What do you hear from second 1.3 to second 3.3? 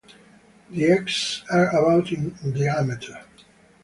are about in diameter.